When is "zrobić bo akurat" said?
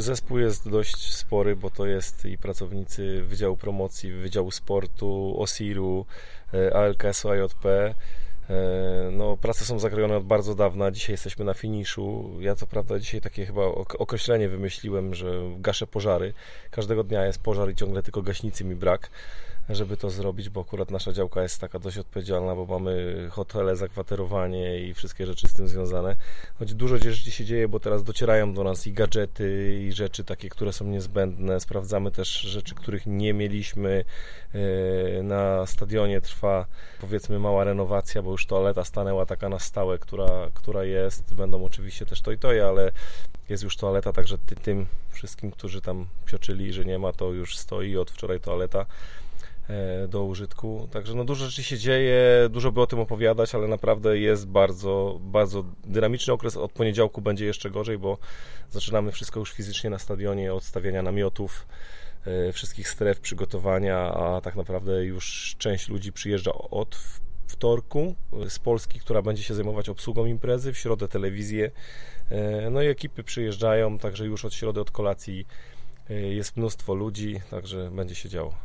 20.10-20.90